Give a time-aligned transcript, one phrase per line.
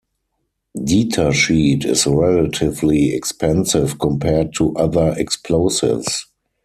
[0.75, 6.25] Detasheet is relatively expensive compared to other explosives.